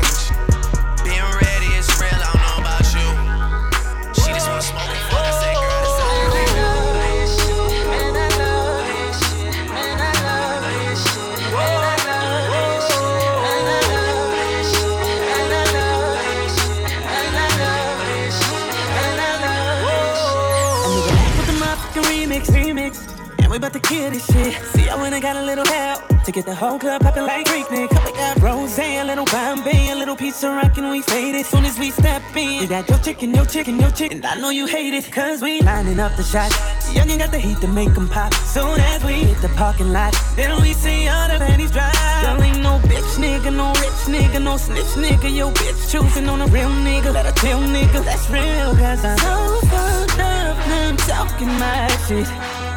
This 23.88 24.26
shit. 24.26 24.54
See, 24.72 24.88
I 24.88 24.94
went 24.96 25.14
and 25.14 25.22
got 25.22 25.36
a 25.36 25.42
little 25.42 25.66
help 25.66 26.02
to 26.24 26.32
get 26.32 26.44
the 26.44 26.54
whole 26.54 26.78
club 26.78 27.00
popping 27.00 27.24
like 27.24 27.46
Freaknik. 27.46 27.90
We 28.04 28.12
got 28.12 28.40
rose, 28.40 28.78
a 28.78 29.02
little 29.04 29.24
Bombay, 29.24 29.90
a 29.90 29.94
little 29.96 30.16
piece 30.16 30.42
of 30.44 30.52
rock, 30.52 30.76
and 30.76 30.90
we 30.90 31.00
fade 31.02 31.34
it. 31.34 31.46
Soon 31.46 31.64
as 31.64 31.78
we 31.78 31.90
step 31.90 32.22
in, 32.36 32.62
you 32.62 32.68
got 32.68 32.88
your 32.88 32.98
chicken, 32.98 33.34
your 33.34 33.46
chicken, 33.46 33.80
your 33.80 33.90
chicken. 33.90 34.24
I 34.24 34.34
know 34.36 34.50
you 34.50 34.66
hate 34.66 34.92
it, 34.92 35.10
cause 35.10 35.40
we 35.40 35.60
lining 35.62 36.00
up 36.00 36.14
the 36.16 36.22
shots. 36.22 36.54
Young 36.94 37.08
ain't 37.08 37.20
got 37.20 37.30
the 37.30 37.38
heat 37.38 37.58
to 37.60 37.68
make 37.68 37.94
them 37.94 38.08
pop. 38.08 38.34
Soon 38.34 38.78
as 38.78 39.02
we 39.04 39.14
hit 39.14 39.40
the 39.40 39.48
parking 39.50 39.92
lot, 39.92 40.14
then 40.36 40.60
we 40.60 40.74
see 40.74 41.08
all 41.08 41.28
the 41.28 41.38
panties 41.38 41.70
drop. 41.70 41.94
Y'all 42.22 42.42
ain't 42.42 42.62
no 42.62 42.78
bitch 42.90 43.16
nigga, 43.16 43.54
no 43.54 43.72
rich 43.80 44.04
nigga, 44.12 44.42
no 44.42 44.56
snitch 44.56 44.94
nigga. 44.96 45.34
Your 45.34 45.50
bitch 45.52 45.90
choosing 45.90 46.28
on 46.28 46.42
a 46.42 46.46
real 46.48 46.68
nigga. 46.68 47.12
Let 47.12 47.26
her 47.26 47.32
tell 47.32 47.60
nigga 47.60 48.04
that's 48.04 48.28
real, 48.28 48.76
cause 48.76 49.04
I'm 49.04 49.18
so 49.18 49.66
fucked 49.68 50.20
up. 50.20 50.56
I'm 50.68 50.96
talking 50.98 51.48
my 51.48 51.88
shit. 52.06 52.67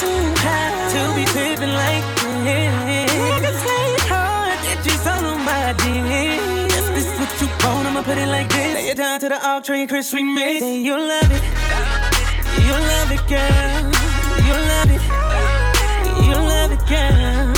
Too 0.00 0.34
to 0.94 1.02
be 1.16 1.66
like 1.66 2.06
this. 2.44 2.74
On 5.06 5.44
my 5.44 5.74
dick. 5.76 6.40
This 6.94 7.08
what 7.20 7.32
you 7.40 7.48
want, 7.62 7.86
I'ma 7.86 8.02
put 8.02 8.16
it 8.16 8.26
like 8.26 8.48
this. 8.48 8.74
Lay 8.74 8.88
it 8.88 8.96
down 8.96 9.20
to 9.20 9.28
the 9.28 9.38
all 9.46 9.60
train, 9.60 9.86
Chris 9.86 10.12
remix. 10.14 10.60
Say 10.60 10.80
you 10.80 10.96
love 10.96 11.30
it, 11.30 11.42
you 12.64 12.72
love 12.72 13.10
it, 13.12 13.26
girl. 13.28 13.92
You 14.48 14.54
love 14.70 14.90
it, 14.90 15.02
you 16.26 16.34
love 16.34 16.72
it, 16.72 16.82
girl. 16.88 17.53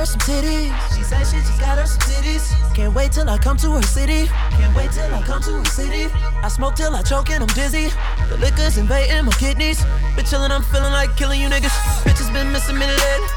Her 0.00 0.06
some 0.06 0.20
titties. 0.20 0.72
She 0.96 1.02
said 1.04 1.24
she 1.24 1.36
just 1.44 1.60
got 1.60 1.76
her 1.76 1.84
some 1.84 2.00
titties. 2.00 2.44
Can't 2.74 2.94
wait 2.94 3.12
till 3.12 3.28
I 3.28 3.36
come 3.36 3.58
to 3.58 3.72
her 3.72 3.82
city. 3.82 4.26
Can't 4.56 4.74
wait 4.74 4.90
till 4.92 5.14
I 5.14 5.20
come 5.22 5.42
to 5.42 5.52
her 5.60 5.64
city. 5.66 6.08
I 6.42 6.48
smoke 6.48 6.74
till 6.74 6.94
I 6.94 7.02
choke 7.02 7.28
and 7.30 7.42
I'm 7.44 7.52
dizzy. 7.54 7.90
The 8.30 8.38
liquor's 8.38 8.78
invading 8.78 9.26
my 9.26 9.32
kidneys. 9.32 9.84
Been 10.16 10.24
chillin', 10.24 10.50
I'm 10.50 10.62
feeling 10.62 10.92
like 10.92 11.14
killing 11.16 11.40
you 11.40 11.48
niggas. 11.48 11.76
Bitches 12.04 12.32
been 12.32 12.50
missing 12.50 12.78
me 12.78 12.86
lately. 12.86 13.28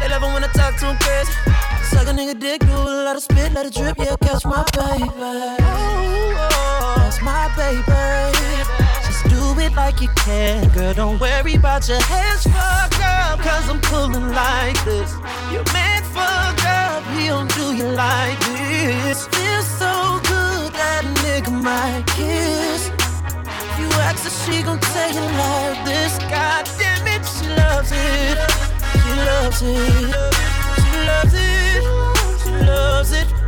They 0.00 0.08
love 0.10 0.22
it 0.22 0.32
when 0.34 0.44
I 0.44 0.48
talk 0.52 0.76
to 0.80 0.86
them 0.92 0.98
crazy. 1.00 1.32
Suck 1.88 2.06
a 2.06 2.12
nigga 2.12 2.38
dick, 2.38 2.60
do 2.60 2.72
a 2.72 3.04
lot 3.06 3.16
of 3.16 3.22
spit, 3.22 3.52
let 3.54 3.64
it 3.64 3.72
drip. 3.72 3.96
Yeah, 3.98 4.16
catch 4.20 4.44
my 4.44 4.62
baby. 4.76 5.08
That's 7.00 7.22
my 7.22 7.48
baby. 7.56 7.82
Just 9.06 9.24
do 9.32 9.58
it 9.58 9.72
like 9.72 10.02
you 10.02 10.08
can, 10.16 10.68
girl. 10.68 10.92
Don't 10.92 11.18
worry 11.18 11.54
about 11.54 11.88
your 11.88 12.00
hands 12.02 12.44
fucked 12.44 13.00
up, 13.00 13.40
cause 13.40 13.68
I'm 13.70 13.80
pulling 13.80 14.28
like 14.32 14.84
this. 14.84 15.14
You're 15.50 15.64
this. 19.10 19.26
Feels 19.26 19.66
so 19.66 20.20
good 20.22 20.72
that 20.72 21.02
nigga 21.22 21.50
might 21.50 22.04
kiss. 22.06 22.88
You 23.78 23.88
ask 24.06 24.22
her, 24.24 24.30
she 24.30 24.62
gon' 24.62 24.78
tell 24.78 25.10
you 25.16 25.24
like 25.42 25.84
this. 25.84 26.12
God 26.34 26.64
damn 26.78 27.06
it, 27.14 27.22
she 27.34 27.46
loves 27.60 27.90
it. 27.92 28.38
She 29.02 29.12
loves 29.28 29.62
it. 29.62 30.14
She 30.82 30.92
loves 31.10 31.34
it. 31.34 31.82
She 32.42 32.50
loves 32.66 33.12
it. 33.12 33.28
God 33.34 33.39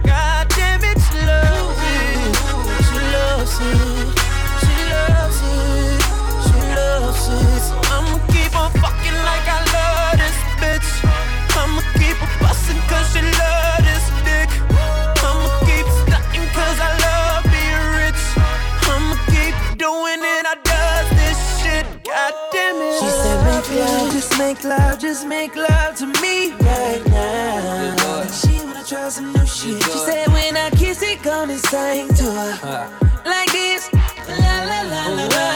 just 24.33 24.39
make 24.39 24.65
love, 24.65 24.99
just 24.99 25.27
make 25.27 25.57
love 25.57 25.95
to 25.97 26.07
me 26.07 26.53
right 26.53 27.03
now. 27.07 28.25
She 28.29 28.65
wanna 28.65 28.83
try 28.85 29.09
some 29.11 29.33
new 29.33 29.47
shit. 29.47 29.83
She 29.83 29.99
said, 29.99 30.29
when 30.29 30.57
I 30.57 30.71
kiss 30.71 31.03
it, 31.03 31.23
gonna 31.23 31.59
sing 31.59 32.09
to 32.09 32.25
her. 32.25 32.89
Like 33.27 33.53
this. 33.53 33.93
La 33.93 34.65
la 34.65 34.83
la 34.83 35.07
la 35.09 35.25
la. 35.27 35.53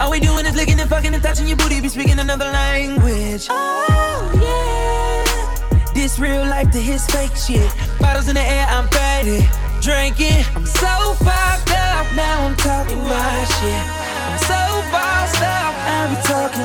All 0.00 0.10
we 0.12 0.20
doing 0.20 0.46
is 0.46 0.54
licking 0.54 0.80
and 0.80 0.88
fucking 0.88 1.12
and 1.12 1.22
touching 1.22 1.46
your 1.48 1.56
booty, 1.56 1.80
be 1.80 1.88
speaking 1.88 2.18
another 2.18 2.46
language. 2.46 3.48
Oh 3.50 4.30
yeah. 4.40 5.92
This 5.92 6.18
real 6.18 6.46
life 6.46 6.70
to 6.70 6.78
his 6.78 7.04
fake 7.06 7.36
shit. 7.36 7.70
Bottles 7.98 8.28
in 8.28 8.36
the 8.36 8.40
air, 8.40 8.66
I'm 8.70 8.88
faded. 8.88 9.44
Drinking, 9.88 10.44
I'm 10.54 10.66
so 10.66 11.14
fucked 11.24 11.72
up. 11.72 12.04
Now 12.14 12.44
I'm 12.44 12.54
talking 12.56 12.98
my 13.08 13.44
shit. 13.56 13.84
I'm 14.28 14.36
so 14.44 14.60
bossed 14.92 15.40
up. 15.40 15.72
I 15.88 16.12
be 16.12 16.16
talking. 16.28 16.60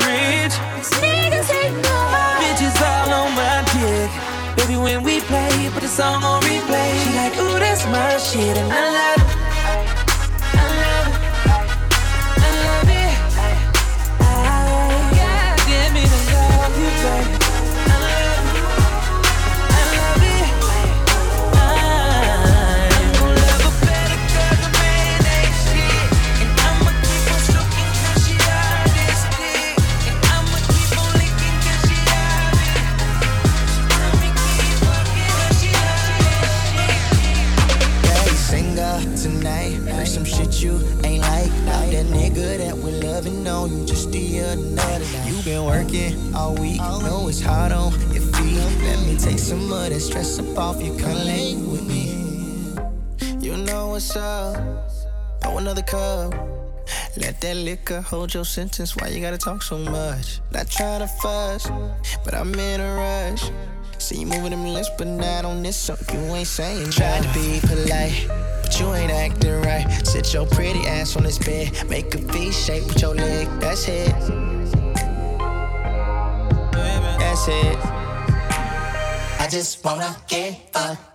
These 0.00 0.88
niggas 1.04 1.52
hate 1.52 1.76
Bitches 2.40 2.80
all 2.80 3.12
on 3.12 3.34
my 3.36 3.60
dick. 3.76 4.56
Baby, 4.56 4.80
when 4.80 5.02
we 5.02 5.20
play, 5.20 5.68
put 5.74 5.82
the 5.82 5.86
song 5.86 6.24
on 6.24 6.40
replay. 6.44 6.90
She 7.04 7.14
like, 7.14 7.36
ooh, 7.36 7.58
that's 7.58 7.84
my 7.92 8.16
shit, 8.16 8.56
and 8.56 8.72
I 8.72 9.16
love 9.18 9.31
hold 58.02 58.34
your 58.34 58.44
sentence. 58.44 58.96
Why 58.96 59.08
you 59.08 59.20
gotta 59.20 59.38
talk 59.38 59.62
so 59.62 59.78
much? 59.78 60.40
Not 60.52 60.70
trying 60.70 61.00
to 61.00 61.06
fuss, 61.06 61.70
but 62.24 62.34
I'm 62.34 62.54
in 62.54 62.80
a 62.80 62.94
rush. 62.94 63.50
See 63.98 64.20
you 64.20 64.26
moving 64.26 64.50
them 64.50 64.64
lips, 64.64 64.90
but 64.98 65.06
not 65.06 65.44
on 65.44 65.62
this, 65.62 65.76
so 65.76 65.96
you 66.12 66.18
ain't 66.34 66.46
saying. 66.46 66.90
Trying 66.90 67.22
to 67.22 67.32
be 67.32 67.60
polite, 67.60 68.26
but 68.62 68.78
you 68.80 68.92
ain't 68.94 69.12
acting 69.12 69.62
right. 69.62 70.06
Sit 70.06 70.32
your 70.34 70.46
pretty 70.46 70.80
ass 70.86 71.16
on 71.16 71.22
this 71.22 71.38
bed, 71.38 71.88
make 71.88 72.14
a 72.14 72.18
V 72.18 72.50
shape 72.50 72.84
with 72.86 73.00
your 73.00 73.14
leg. 73.14 73.48
That's 73.60 73.88
it. 73.88 74.14
That's 77.18 77.48
it. 77.48 77.78
I 79.40 79.48
just 79.50 79.84
wanna 79.84 80.16
get 80.28 80.72
fucked 80.72 81.11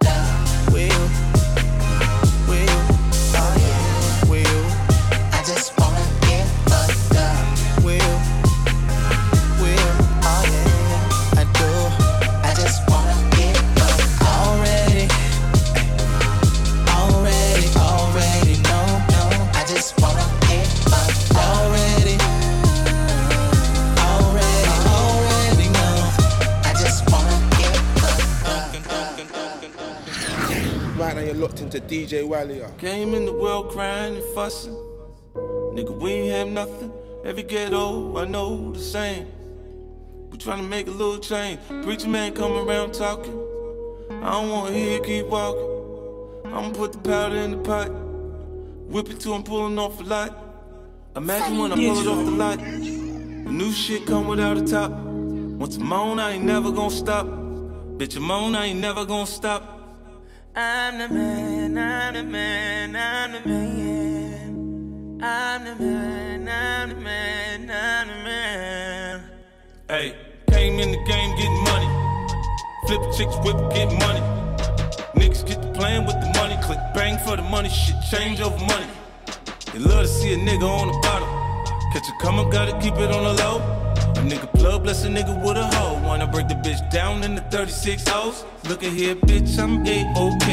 locked 31.38 31.62
into 31.62 31.80
DJ 31.80 32.24
Walia. 32.28 32.76
Came 32.80 33.14
in 33.14 33.26
the 33.26 33.34
world 33.34 33.70
crying 33.70 34.16
and 34.16 34.24
fussing. 34.34 34.74
Nigga, 35.76 35.96
we 36.02 36.12
ain't 36.12 36.32
have 36.32 36.48
nothing. 36.48 36.92
Every 37.24 37.44
ghetto, 37.44 38.18
I 38.18 38.26
know 38.26 38.72
the 38.72 38.80
same. 38.80 39.28
We 40.32 40.38
tryna 40.40 40.68
make 40.68 40.88
a 40.88 40.92
little 40.92 41.20
change. 41.20 41.60
Preacher 41.84 42.08
man 42.08 42.34
come 42.34 42.54
around 42.54 42.94
talking. 42.94 43.38
I 44.10 44.32
don't 44.32 44.50
wanna 44.50 44.74
hear 44.74 44.94
you 44.94 45.04
keep 45.04 45.28
walking. 45.28 45.70
I'ma 46.46 46.72
put 46.72 46.94
the 46.94 47.00
powder 47.00 47.36
in 47.36 47.52
the 47.52 47.58
pot. 47.58 47.90
Whip 48.90 49.10
it 49.10 49.20
till 49.20 49.34
I'm 49.36 49.44
pulling 49.44 49.78
off 49.78 50.00
a 50.00 50.04
lot. 50.04 50.32
Imagine 51.16 51.58
when 51.60 51.72
I 51.72 51.76
pull 51.76 52.00
it 52.00 52.08
off 52.08 52.26
the 52.26 52.32
lot. 52.32 52.60
The 52.60 53.52
new 53.52 53.72
shit 53.72 54.08
come 54.08 54.28
without 54.28 54.58
a 54.58 54.66
top. 54.66 54.92
Once 54.92 55.78
I'm 55.78 55.94
on, 55.94 56.20
I 56.20 56.32
ain't 56.32 56.46
never 56.46 56.72
gonna 56.72 56.90
stop. 56.90 57.28
Bitch, 57.28 58.18
I'm 58.18 58.32
on, 58.32 58.56
I 58.56 58.68
ain't 58.68 58.80
never 58.80 59.06
gonna 59.06 59.28
stop. 59.28 59.77
I'm 60.60 60.98
the 60.98 61.08
man, 61.08 61.78
I'm 61.78 62.16
the 62.16 62.24
man, 62.24 62.96
I'm 62.96 63.32
the 63.32 63.48
man. 63.48 65.20
I'm 65.22 65.64
the 65.64 65.76
man, 65.76 66.50
I'm 66.50 66.90
the 66.90 66.96
man, 66.96 67.70
I'm 67.70 68.08
the 68.08 68.14
man. 68.24 69.24
Hey, 69.88 70.16
came 70.50 70.80
in 70.80 70.94
the 70.94 70.98
game 71.06 71.38
getting 71.38 71.64
money. 71.64 71.88
Flip 72.88 73.02
chicks, 73.16 73.36
whip, 73.46 73.72
get 73.72 73.92
money. 74.00 74.20
Niggas 75.14 75.46
get 75.46 75.62
to 75.62 75.72
playing 75.74 76.08
with 76.08 76.20
the 76.22 76.34
money. 76.40 76.58
Click 76.64 76.80
bang 76.96 77.20
for 77.20 77.36
the 77.36 77.44
money. 77.44 77.70
Shit 77.70 77.98
change 78.10 78.42
over 78.42 78.58
money. 78.66 78.88
They 79.74 79.78
love 79.78 80.02
to 80.02 80.08
see 80.08 80.34
a 80.34 80.38
nigga 80.38 80.68
on 80.68 80.88
the 80.88 80.98
bottom. 81.04 81.30
Catch 81.94 82.10
a 82.10 82.14
come 82.20 82.40
up, 82.40 82.52
gotta 82.52 82.76
keep 82.80 82.96
it 82.96 83.12
on 83.12 83.24
the 83.26 83.34
low. 83.44 83.87
A 84.18 84.20
nigga 84.22 84.52
plug, 84.54 84.84
bless 84.84 85.06
a 85.06 85.10
nigga 85.10 85.40
with 85.46 85.58
a 85.58 85.68
hoe. 85.76 86.02
Wanna 86.04 86.26
break 86.26 86.48
the 86.48 86.56
bitch 86.56 86.82
down 86.90 87.24
in 87.24 87.36
the 87.36 87.42
36 87.42 88.04
O's. 88.08 88.46
Look 88.68 88.84
at 88.84 88.92
here, 88.92 89.16
bitch, 89.16 89.60
I'm 89.60 89.86
A-OK. 89.86 90.48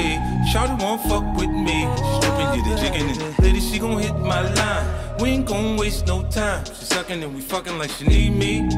Shawty 0.53 0.79
won't 0.79 1.01
fuck 1.03 1.25
with 1.35 1.49
me. 1.49 1.89
Stripping, 2.21 2.51
get 2.55 2.67
it 2.67 2.79
jigging 2.79 3.23
and 3.23 3.39
lady, 3.39 3.61
she 3.61 3.79
gon' 3.79 3.99
hit 3.99 4.15
my 4.19 4.43
line. 4.55 5.19
We 5.19 5.31
ain't 5.31 5.47
gon' 5.47 5.79
waste 5.79 6.07
no 6.07 6.23
time. 6.25 6.67
She 6.67 6.85
suckin' 6.85 7.23
and 7.23 7.35
we 7.35 7.41
fuckin' 7.41 7.79
like 7.79 7.91
she 7.91 8.07
need 8.07 8.37
me. 8.37 8.69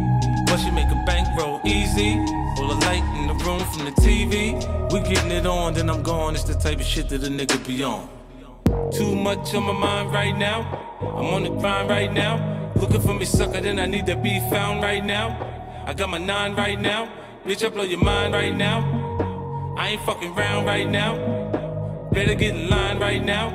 But 0.46 0.58
she 0.58 0.70
make 0.70 0.86
a 0.86 1.02
bankroll 1.04 1.60
easy. 1.64 2.14
Full 2.56 2.70
of 2.70 2.78
light 2.84 3.02
in 3.16 3.26
the 3.26 3.34
room 3.44 3.60
from 3.72 3.86
the 3.86 3.92
TV. 4.00 4.54
We 4.92 5.00
gettin' 5.00 5.32
it 5.32 5.46
on, 5.46 5.74
then 5.74 5.90
I'm 5.90 6.04
gone. 6.04 6.34
It's 6.34 6.44
the 6.44 6.54
type 6.54 6.78
of 6.78 6.86
shit 6.86 7.08
that 7.08 7.24
a 7.24 7.28
nigga 7.28 7.58
be 7.66 7.82
on. 7.82 8.08
Too 8.92 9.16
much 9.16 9.52
on 9.52 9.64
my 9.64 9.72
mind 9.72 10.12
right 10.12 10.36
now. 10.38 10.62
I'm 11.00 11.26
on 11.34 11.42
the 11.42 11.50
grind 11.50 11.90
right 11.90 12.12
now. 12.12 12.55
Looking 12.80 13.00
for 13.00 13.14
me, 13.14 13.24
sucker, 13.24 13.60
then 13.60 13.78
I 13.78 13.86
need 13.86 14.04
to 14.06 14.16
be 14.16 14.38
found 14.50 14.82
right 14.82 15.02
now. 15.02 15.28
I 15.86 15.94
got 15.94 16.10
my 16.10 16.18
nine 16.18 16.54
right 16.54 16.78
now. 16.78 17.10
Bitch, 17.46 17.64
I 17.64 17.70
blow 17.70 17.84
your 17.84 18.02
mind 18.02 18.34
right 18.34 18.54
now. 18.54 19.74
I 19.78 19.90
ain't 19.90 20.02
fucking 20.02 20.34
round 20.34 20.66
right 20.66 20.86
now. 20.88 21.16
Better 22.12 22.34
get 22.34 22.54
in 22.54 22.68
line 22.68 22.98
right 22.98 23.24
now. 23.24 23.48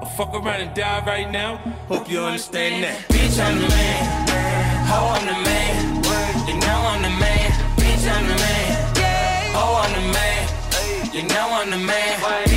Or 0.00 0.06
fuck 0.16 0.32
around 0.32 0.62
and 0.62 0.74
die 0.74 1.04
right 1.04 1.30
now. 1.30 1.56
Hope 1.88 2.10
you 2.10 2.20
understand 2.20 2.84
that. 2.84 2.96
Bitch, 3.08 3.38
I'm 3.38 3.60
the 3.60 3.68
man. 3.68 4.28
Ho, 4.88 4.98
I'm 5.14 5.26
the 5.26 5.38
man. 5.44 5.96
You 6.48 6.54
know 6.54 6.78
I'm 6.92 7.02
the 7.02 7.14
man. 7.20 7.50
Bitch, 7.76 8.04
I'm 8.08 8.24
the 8.28 8.36
man. 8.44 9.52
Ho, 9.56 9.64
I'm 9.82 9.92
the 9.92 10.12
man. 10.12 11.14
You 11.14 11.22
know 11.34 11.48
I'm 11.50 11.70
the 11.70 11.76
man. 11.76 12.47